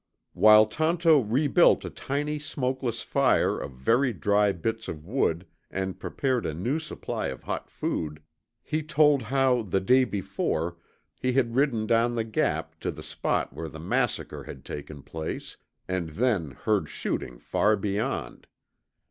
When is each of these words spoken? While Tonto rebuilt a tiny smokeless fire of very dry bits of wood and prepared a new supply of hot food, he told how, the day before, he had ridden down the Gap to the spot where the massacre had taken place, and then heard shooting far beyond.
While 0.33 0.65
Tonto 0.65 1.19
rebuilt 1.21 1.85
a 1.85 1.91
tiny 1.91 2.39
smokeless 2.39 3.03
fire 3.03 3.59
of 3.59 3.73
very 3.73 4.13
dry 4.13 4.51
bits 4.51 4.87
of 4.87 5.05
wood 5.05 5.45
and 5.69 5.99
prepared 5.99 6.43
a 6.43 6.55
new 6.55 6.79
supply 6.79 7.27
of 7.27 7.43
hot 7.43 7.69
food, 7.69 8.23
he 8.63 8.81
told 8.81 9.21
how, 9.21 9.61
the 9.61 9.79
day 9.79 10.03
before, 10.05 10.75
he 11.19 11.33
had 11.33 11.55
ridden 11.55 11.85
down 11.85 12.15
the 12.15 12.23
Gap 12.23 12.79
to 12.79 12.89
the 12.89 13.03
spot 13.03 13.53
where 13.53 13.69
the 13.69 13.79
massacre 13.79 14.45
had 14.45 14.65
taken 14.65 15.03
place, 15.03 15.55
and 15.87 16.09
then 16.09 16.49
heard 16.49 16.89
shooting 16.89 17.37
far 17.37 17.75
beyond. 17.75 18.47